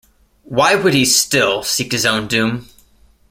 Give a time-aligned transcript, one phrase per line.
[0.45, 2.69] Why would he still seek his own doom?